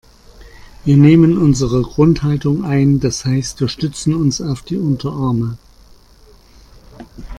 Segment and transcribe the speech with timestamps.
[0.83, 5.59] Wir nehmen unsere Grundhaltung ein, das heißt wir stützen uns auf die Unterarme.